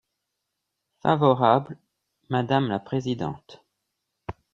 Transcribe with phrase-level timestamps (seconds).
[1.03, 1.77] Favorable,
[2.27, 3.63] madame la présidente.